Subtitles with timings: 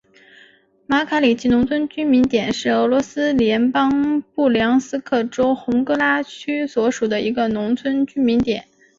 [0.87, 8.65] 马卡里奇农村居民点是俄罗斯联邦布良斯克州红戈拉区所属的一个农村居民点。